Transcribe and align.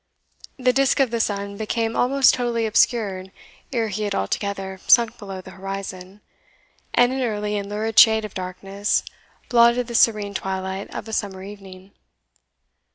The 0.57 0.73
disk 0.73 0.99
of 0.99 1.11
the 1.11 1.19
sun 1.19 1.57
became 1.57 1.95
almost 1.95 2.33
totally 2.33 2.65
obscured 2.65 3.31
ere 3.71 3.89
he 3.89 4.01
had 4.01 4.15
altogether 4.15 4.79
sunk 4.87 5.19
below 5.19 5.41
the 5.41 5.51
horizon, 5.51 6.21
and 6.95 7.13
an 7.13 7.21
early 7.21 7.55
and 7.55 7.69
lurid 7.69 7.99
shade 7.99 8.25
of 8.25 8.33
darkness 8.33 9.03
blotted 9.47 9.85
the 9.85 9.93
serene 9.93 10.33
twilight 10.33 10.91
of 10.91 11.07
a 11.07 11.13
summer 11.13 11.43
evening. 11.43 11.91